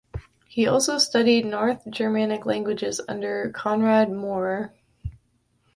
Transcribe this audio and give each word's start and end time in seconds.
He 0.47 0.65
also 0.65 0.97
studied 0.97 1.45
North 1.45 1.83
Germanic 1.87 2.43
languages 2.47 2.99
under 3.07 3.51
Konrad 3.53 4.11
Maurer. 4.11 4.73